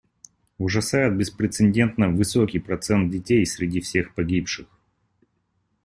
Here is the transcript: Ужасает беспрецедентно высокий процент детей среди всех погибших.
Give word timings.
Ужасает 0.57 1.15
беспрецедентно 1.15 2.09
высокий 2.09 2.57
процент 2.57 3.11
детей 3.11 3.45
среди 3.45 3.81
всех 3.81 4.15
погибших. 4.15 4.65